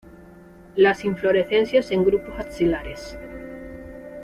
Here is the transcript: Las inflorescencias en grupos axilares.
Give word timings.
Las 0.75 1.05
inflorescencias 1.05 1.91
en 1.91 2.03
grupos 2.03 2.33
axilares. 2.39 3.15